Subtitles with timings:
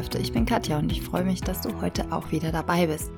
[0.00, 0.18] Führungskräfte.
[0.18, 3.10] Ich bin Katja und ich freue mich, dass du heute auch wieder dabei bist.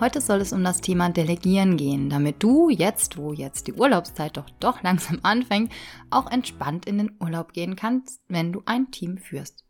[0.00, 4.36] Heute soll es um das Thema Delegieren gehen, damit du jetzt, wo jetzt die Urlaubszeit
[4.36, 5.72] doch doch langsam anfängt,
[6.10, 9.64] auch entspannt in den Urlaub gehen kannst, wenn du ein Team führst.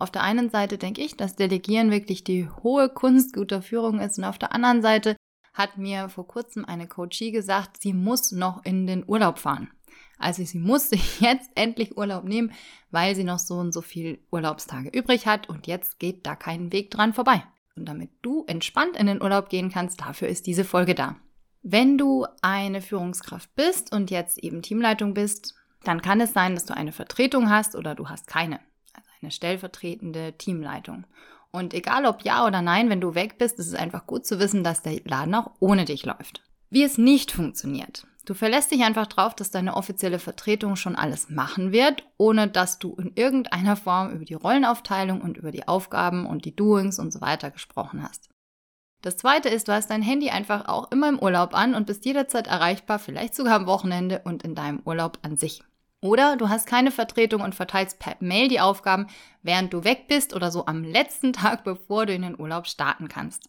[0.00, 4.18] Auf der einen Seite denke ich, dass Delegieren wirklich die hohe Kunst guter Führung ist
[4.18, 5.16] und auf der anderen Seite
[5.54, 9.70] hat mir vor kurzem eine Coachie gesagt, sie muss noch in den Urlaub fahren.
[10.18, 12.52] Also sie muss sich jetzt endlich Urlaub nehmen,
[12.90, 16.72] weil sie noch so und so viel Urlaubstage übrig hat und jetzt geht da kein
[16.72, 17.42] Weg dran vorbei.
[17.76, 21.16] Und damit du entspannt in den Urlaub gehen kannst, dafür ist diese Folge da.
[21.62, 25.54] Wenn du eine Führungskraft bist und jetzt eben Teamleitung bist,
[25.84, 28.58] dann kann es sein, dass du eine Vertretung hast oder du hast keine.
[28.94, 31.04] Also eine stellvertretende Teamleitung.
[31.50, 34.40] Und egal ob ja oder nein, wenn du weg bist, ist es einfach gut zu
[34.40, 36.42] wissen, dass der Laden auch ohne dich läuft.
[36.68, 38.06] Wie es nicht funktioniert.
[38.24, 42.78] Du verlässt dich einfach drauf, dass deine offizielle Vertretung schon alles machen wird, ohne dass
[42.78, 47.12] du in irgendeiner Form über die Rollenaufteilung und über die Aufgaben und die Doings und
[47.12, 48.28] so weiter gesprochen hast.
[49.00, 52.04] Das zweite ist, du hast dein Handy einfach auch immer im Urlaub an und bist
[52.04, 55.62] jederzeit erreichbar, vielleicht sogar am Wochenende und in deinem Urlaub an sich.
[56.00, 59.06] Oder du hast keine Vertretung und verteilst per Mail die Aufgaben,
[59.42, 63.08] während du weg bist oder so am letzten Tag, bevor du in den Urlaub starten
[63.08, 63.48] kannst.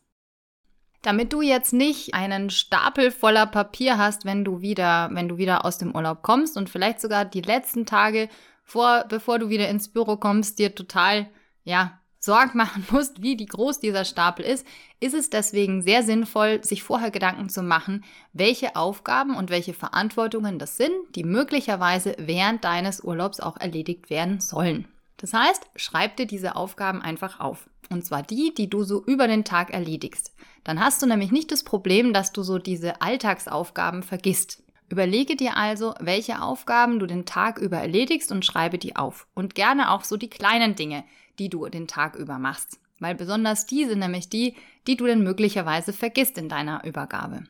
[1.02, 5.64] Damit du jetzt nicht einen Stapel voller Papier hast, wenn du wieder, wenn du wieder
[5.64, 8.28] aus dem Urlaub kommst und vielleicht sogar die letzten Tage
[8.64, 11.30] vor, bevor du wieder ins Büro kommst, dir total,
[11.64, 14.68] ja, Sorgen machen musst, wie die groß dieser Stapel ist,
[15.00, 20.60] ist es deswegen sehr sinnvoll, sich vorher Gedanken zu machen, welche Aufgaben und welche Verantwortungen
[20.60, 24.86] das sind, die möglicherweise während deines Urlaubs auch erledigt werden sollen.
[25.20, 27.70] Das heißt, schreib dir diese Aufgaben einfach auf.
[27.90, 30.34] Und zwar die, die du so über den Tag erledigst.
[30.64, 34.64] Dann hast du nämlich nicht das Problem, dass du so diese Alltagsaufgaben vergisst.
[34.90, 39.28] Überlege dir also, welche Aufgaben du den Tag über erledigst und schreibe die auf.
[39.36, 41.04] Und gerne auch so die kleinen Dinge,
[41.38, 42.80] die du den Tag über machst.
[43.00, 44.56] Weil besonders die sind nämlich die,
[44.88, 47.44] die du dann möglicherweise vergisst in deiner Übergabe.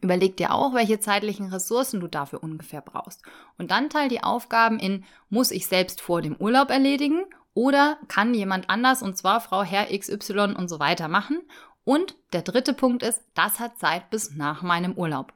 [0.00, 3.22] Überleg dir auch, welche zeitlichen Ressourcen du dafür ungefähr brauchst.
[3.56, 8.34] Und dann teil die Aufgaben in, muss ich selbst vor dem Urlaub erledigen oder kann
[8.34, 11.40] jemand anders, und zwar Frau Herr XY und so weiter machen.
[11.84, 15.32] Und der dritte Punkt ist, das hat Zeit bis nach meinem Urlaub.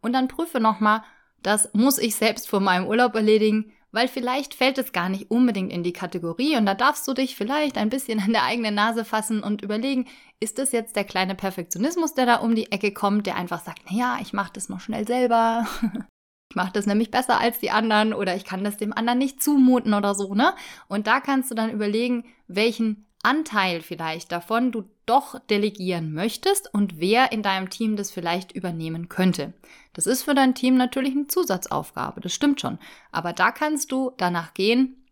[0.00, 1.02] Und dann prüfe nochmal,
[1.42, 5.72] das muss ich selbst vor meinem Urlaub erledigen, weil vielleicht fällt es gar nicht unbedingt
[5.72, 9.04] in die Kategorie und da darfst du dich vielleicht ein bisschen an der eigenen Nase
[9.04, 10.06] fassen und überlegen,
[10.40, 13.90] ist das jetzt der kleine Perfektionismus, der da um die Ecke kommt, der einfach sagt,
[13.90, 15.66] naja, ich mache das noch schnell selber.
[16.50, 19.40] ich mache das nämlich besser als die anderen oder ich kann das dem anderen nicht
[19.40, 20.54] zumuten oder so, ne?
[20.88, 26.98] Und da kannst du dann überlegen, welchen Anteil vielleicht davon du doch delegieren möchtest und
[26.98, 29.52] wer in deinem Team das vielleicht übernehmen könnte.
[29.92, 32.78] Das ist für dein Team natürlich eine Zusatzaufgabe, das stimmt schon.
[33.12, 35.04] Aber da kannst du danach gehen,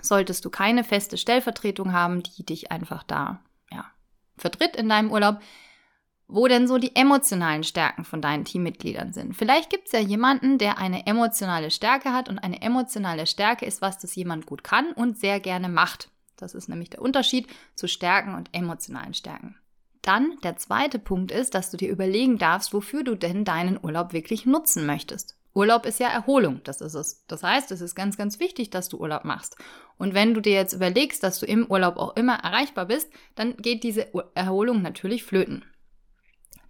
[0.00, 3.40] solltest du keine feste Stellvertretung haben, die dich einfach da,
[3.70, 3.84] ja,
[4.36, 5.40] vertritt in deinem Urlaub,
[6.26, 9.34] wo denn so die emotionalen Stärken von deinen Teammitgliedern sind.
[9.34, 13.82] Vielleicht gibt es ja jemanden, der eine emotionale Stärke hat und eine emotionale Stärke ist,
[13.82, 16.08] was das jemand gut kann und sehr gerne macht.
[16.36, 19.56] Das ist nämlich der Unterschied zu Stärken und emotionalen Stärken.
[20.02, 24.12] Dann der zweite Punkt ist, dass du dir überlegen darfst, wofür du denn deinen Urlaub
[24.12, 25.36] wirklich nutzen möchtest.
[25.54, 27.24] Urlaub ist ja Erholung, das ist es.
[27.28, 29.56] Das heißt, es ist ganz, ganz wichtig, dass du Urlaub machst.
[29.96, 33.56] Und wenn du dir jetzt überlegst, dass du im Urlaub auch immer erreichbar bist, dann
[33.56, 35.64] geht diese Erholung natürlich flöten.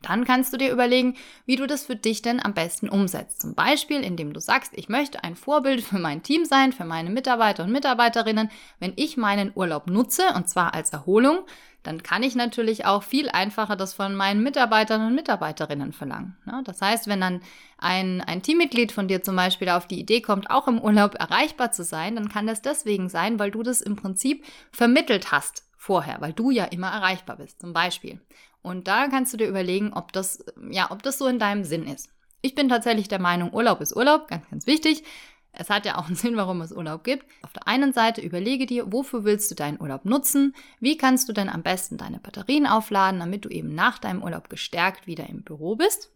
[0.06, 1.16] Dann kannst du dir überlegen,
[1.46, 3.40] wie du das für dich denn am besten umsetzt.
[3.40, 7.10] Zum Beispiel, indem du sagst, ich möchte ein Vorbild für mein Team sein, für meine
[7.10, 8.50] Mitarbeiter und Mitarbeiterinnen.
[8.80, 11.40] Wenn ich meinen Urlaub nutze, und zwar als Erholung,
[11.84, 16.36] dann kann ich natürlich auch viel einfacher das von meinen Mitarbeitern und Mitarbeiterinnen verlangen.
[16.64, 17.42] Das heißt, wenn dann
[17.78, 21.72] ein, ein Teammitglied von dir zum Beispiel auf die Idee kommt, auch im Urlaub erreichbar
[21.72, 26.20] zu sein, dann kann das deswegen sein, weil du das im Prinzip vermittelt hast vorher,
[26.20, 28.18] weil du ja immer erreichbar bist, zum Beispiel.
[28.62, 31.86] Und da kannst du dir überlegen, ob das, ja, ob das so in deinem Sinn
[31.86, 32.08] ist.
[32.40, 35.04] Ich bin tatsächlich der Meinung, Urlaub ist Urlaub, ganz, ganz wichtig.
[35.52, 37.26] Es hat ja auch einen Sinn, warum es Urlaub gibt.
[37.42, 40.54] Auf der einen Seite überlege dir, wofür willst du deinen Urlaub nutzen?
[40.80, 44.48] Wie kannst du denn am besten deine Batterien aufladen, damit du eben nach deinem Urlaub
[44.48, 46.10] gestärkt wieder im Büro bist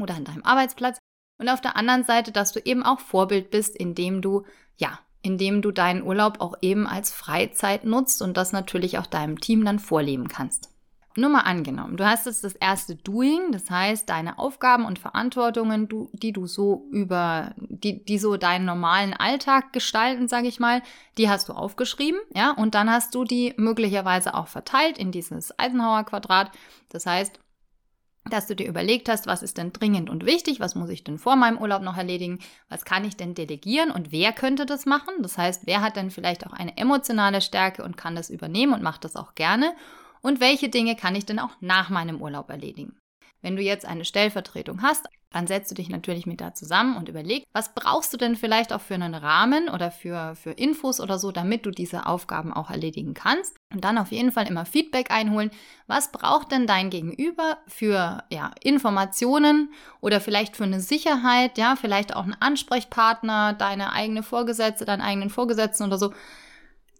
[0.00, 0.98] oder an deinem Arbeitsplatz?
[1.38, 4.44] Und auf der anderen Seite, dass du eben auch Vorbild bist, indem du,
[4.76, 9.38] ja, indem du deinen Urlaub auch eben als Freizeit nutzt und das natürlich auch deinem
[9.38, 10.70] Team dann vorleben kannst.
[11.16, 15.88] Nur mal angenommen, du hast jetzt das erste Doing, das heißt deine Aufgaben und Verantwortungen,
[15.88, 20.80] du, die du so über, die, die so deinen normalen Alltag gestalten, sage ich mal,
[21.18, 25.58] die hast du aufgeschrieben, ja, und dann hast du die möglicherweise auch verteilt in dieses
[25.58, 26.52] Eisenhower Quadrat.
[26.88, 27.40] Das heißt,
[28.30, 31.18] dass du dir überlegt hast, was ist denn dringend und wichtig, was muss ich denn
[31.18, 32.38] vor meinem Urlaub noch erledigen,
[32.68, 35.14] was kann ich denn delegieren und wer könnte das machen.
[35.20, 38.82] Das heißt, wer hat denn vielleicht auch eine emotionale Stärke und kann das übernehmen und
[38.82, 39.74] macht das auch gerne
[40.20, 42.98] und welche Dinge kann ich denn auch nach meinem Urlaub erledigen.
[43.40, 47.08] Wenn du jetzt eine Stellvertretung hast, dann setzt du dich natürlich mit da zusammen und
[47.08, 51.18] überlegst, was brauchst du denn vielleicht auch für einen Rahmen oder für, für Infos oder
[51.18, 53.54] so, damit du diese Aufgaben auch erledigen kannst.
[53.72, 55.50] Und dann auf jeden Fall immer Feedback einholen.
[55.86, 59.70] Was braucht denn dein Gegenüber für ja, Informationen
[60.00, 65.28] oder vielleicht für eine Sicherheit, ja, vielleicht auch ein Ansprechpartner, deine eigene Vorgesetzte, deinen eigenen
[65.28, 66.14] Vorgesetzten oder so,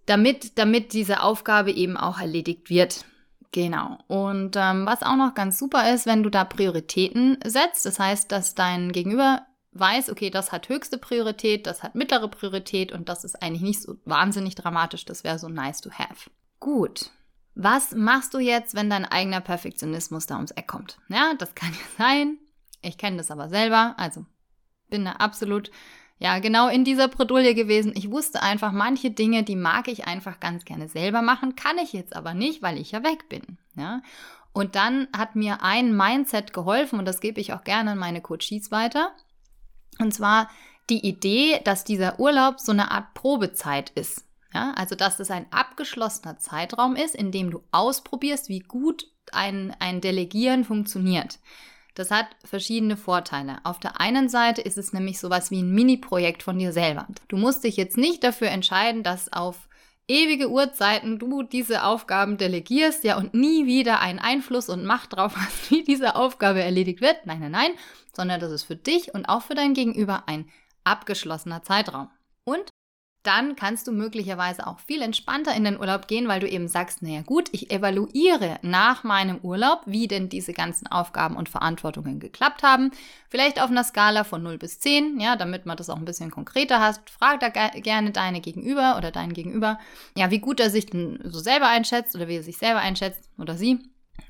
[0.05, 3.07] damit, damit diese Aufgabe eben auch erledigt wird.
[3.53, 3.99] Genau.
[4.09, 8.31] Und ähm, was auch noch ganz super ist, wenn du da Prioritäten setzt, das heißt,
[8.31, 13.25] dass dein Gegenüber weiß, okay, das hat höchste Priorität, das hat mittlere Priorität und das
[13.25, 16.31] ist eigentlich nicht so wahnsinnig dramatisch, das wäre so nice to have.
[16.61, 17.11] Gut.
[17.55, 20.99] Was machst du jetzt, wenn dein eigener Perfektionismus da ums Eck kommt?
[21.09, 22.39] Ja, das kann ja sein.
[22.83, 24.25] Ich kenne das aber selber, also
[24.89, 25.71] bin da absolut
[26.19, 27.93] ja, genau in dieser Bredouille gewesen.
[27.97, 31.93] Ich wusste einfach, manche Dinge, die mag ich einfach ganz gerne selber machen, kann ich
[31.93, 33.59] jetzt aber nicht, weil ich ja weg bin.
[33.77, 34.03] Ja?
[34.53, 38.21] Und dann hat mir ein Mindset geholfen und das gebe ich auch gerne an meine
[38.21, 39.13] Coaches weiter.
[40.01, 40.51] Und zwar
[40.91, 44.25] die Idee, dass dieser Urlaub so eine Art Probezeit ist.
[44.53, 49.77] Ja, also dass es ein abgeschlossener Zeitraum ist, in dem du ausprobierst, wie gut ein,
[49.79, 51.39] ein Delegieren funktioniert.
[51.99, 53.59] Das hat verschiedene Vorteile.
[53.65, 57.09] Auf der einen Seite ist es nämlich sowas wie ein Mini-Projekt von dir selber.
[57.27, 59.69] Du musst dich jetzt nicht dafür entscheiden, dass auf
[60.07, 65.35] ewige Uhrzeiten du diese Aufgaben delegierst, ja, und nie wieder einen Einfluss und Macht drauf
[65.37, 67.27] hast, wie diese Aufgabe erledigt wird.
[67.27, 67.73] Nein, nein, nein,
[68.17, 70.49] sondern das ist für dich und auch für dein Gegenüber ein
[70.85, 72.11] abgeschlossener Zeitraum.
[72.45, 72.71] Und
[73.29, 77.03] dann kannst du möglicherweise auch viel entspannter in den Urlaub gehen, weil du eben sagst,
[77.03, 82.63] naja gut, ich evaluiere nach meinem Urlaub, wie denn diese ganzen Aufgaben und Verantwortungen geklappt
[82.63, 82.91] haben.
[83.29, 86.31] Vielleicht auf einer Skala von 0 bis 10, ja, damit man das auch ein bisschen
[86.31, 87.11] konkreter hast.
[87.11, 89.79] Frag da gerne deine Gegenüber oder deinen Gegenüber,
[90.17, 93.29] ja, wie gut er sich denn so selber einschätzt oder wie er sich selber einschätzt
[93.37, 93.79] oder sie.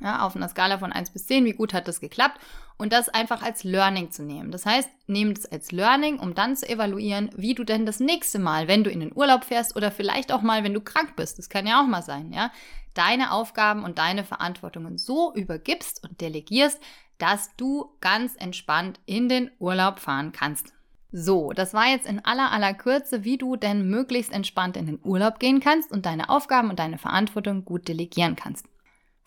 [0.00, 2.40] Ja, auf einer Skala von 1 bis 10, wie gut hat das geklappt?
[2.76, 4.52] Und das einfach als Learning zu nehmen.
[4.52, 8.38] Das heißt, nimm es als Learning, um dann zu evaluieren, wie du denn das nächste
[8.38, 11.38] Mal, wenn du in den Urlaub fährst oder vielleicht auch mal, wenn du krank bist,
[11.38, 12.52] das kann ja auch mal sein, ja,
[12.94, 16.80] deine Aufgaben und deine Verantwortungen so übergibst und delegierst,
[17.18, 20.72] dass du ganz entspannt in den Urlaub fahren kannst.
[21.10, 25.00] So, das war jetzt in aller aller Kürze, wie du denn möglichst entspannt in den
[25.02, 28.66] Urlaub gehen kannst und deine Aufgaben und deine Verantwortung gut delegieren kannst.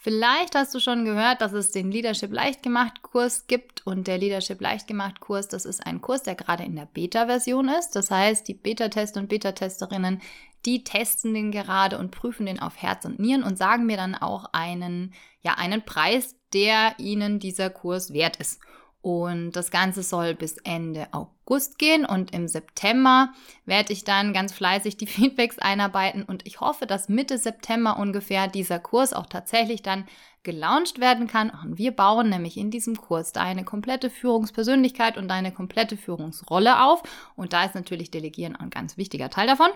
[0.03, 4.59] Vielleicht hast du schon gehört, dass es den Leadership Leichtgemacht Kurs gibt und der Leadership
[4.59, 7.91] Leichtgemacht Kurs, das ist ein Kurs, der gerade in der Beta-Version ist.
[7.91, 10.19] Das heißt, die Beta-Tester und Beta-Testerinnen,
[10.65, 14.15] die testen den gerade und prüfen den auf Herz und Nieren und sagen mir dann
[14.15, 15.13] auch einen,
[15.43, 18.59] ja, einen Preis, der ihnen dieser Kurs wert ist.
[19.01, 21.40] Und das Ganze soll bis Ende August
[21.77, 23.33] gehen und im September
[23.65, 28.47] werde ich dann ganz fleißig die Feedbacks einarbeiten und ich hoffe, dass Mitte September ungefähr
[28.47, 30.05] dieser Kurs auch tatsächlich dann
[30.43, 31.51] gelauncht werden kann.
[31.51, 37.03] Und wir bauen nämlich in diesem Kurs deine komplette Führungspersönlichkeit und deine komplette Führungsrolle auf.
[37.35, 39.69] Und da ist natürlich Delegieren ein ganz wichtiger Teil davon.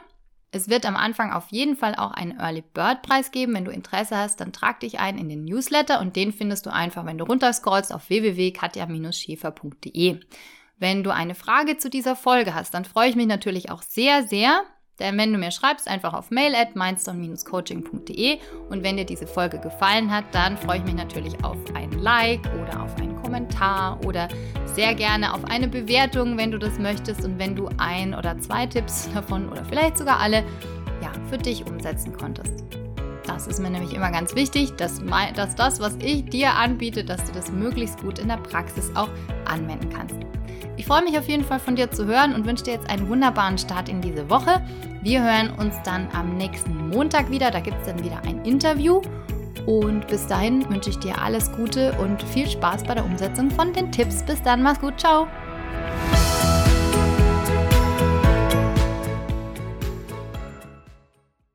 [0.51, 3.55] Es wird am Anfang auf jeden Fall auch einen Early Bird Preis geben.
[3.55, 6.71] Wenn du Interesse hast, dann trag dich ein in den Newsletter und den findest du
[6.71, 10.21] einfach, wenn du runterscrollst auf www.katja-schäfer.de.
[10.77, 14.27] Wenn du eine Frage zu dieser Folge hast, dann freue ich mich natürlich auch sehr,
[14.27, 14.63] sehr,
[14.99, 18.39] denn wenn du mir schreibst, einfach auf mail at mindstone-coaching.de
[18.69, 22.41] und wenn dir diese Folge gefallen hat, dann freue ich mich natürlich auf ein Like
[22.61, 24.27] oder auf einen Kommentar oder
[24.65, 28.65] sehr gerne auf eine Bewertung, wenn du das möchtest und wenn du ein oder zwei
[28.65, 30.43] Tipps davon oder vielleicht sogar alle
[31.01, 32.65] ja, für dich umsetzen konntest.
[33.25, 35.01] Das ist mir nämlich immer ganz wichtig, dass,
[35.35, 39.09] dass das, was ich dir anbiete, dass du das möglichst gut in der Praxis auch
[39.45, 40.15] anwenden kannst.
[40.77, 43.07] Ich freue mich auf jeden Fall von dir zu hören und wünsche dir jetzt einen
[43.07, 44.61] wunderbaren Start in diese Woche.
[45.01, 47.51] Wir hören uns dann am nächsten Montag wieder.
[47.51, 49.01] Da gibt es dann wieder ein Interview.
[49.65, 53.73] Und bis dahin wünsche ich dir alles Gute und viel Spaß bei der Umsetzung von
[53.73, 54.23] den Tipps.
[54.23, 55.27] Bis dann, mach's gut, ciao!